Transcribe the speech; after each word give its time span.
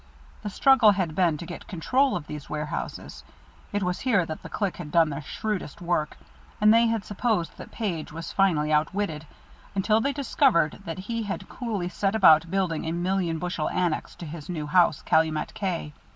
The 0.41 0.49
struggle 0.49 0.89
had 0.93 1.13
been 1.13 1.37
to 1.37 1.45
get 1.45 1.67
control 1.67 2.15
of 2.15 2.25
these 2.25 2.49
warehouses. 2.49 3.23
It 3.71 3.83
was 3.83 3.99
here 3.99 4.25
that 4.25 4.41
the 4.41 4.49
Clique 4.49 4.77
had 4.77 4.91
done 4.91 5.11
their 5.11 5.21
shrewdest 5.21 5.79
work, 5.79 6.17
and 6.59 6.73
they 6.73 6.87
had 6.87 7.05
supposed 7.05 7.55
that 7.57 7.69
Page 7.69 8.11
was 8.11 8.31
finally 8.31 8.73
outwitted, 8.73 9.27
until 9.75 10.01
they 10.01 10.11
discovered 10.11 10.79
that 10.85 10.97
he 10.97 11.21
had 11.21 11.47
coolly 11.47 11.87
set 11.89 12.15
about 12.15 12.49
building 12.49 12.85
a 12.87 12.91
million 12.91 13.37
bushel 13.37 13.69
annex 13.69 14.15
to 14.15 14.25
his 14.25 14.49
new 14.49 14.65
house, 14.65 15.03
Calumet 15.03 15.53
K. 15.53 15.93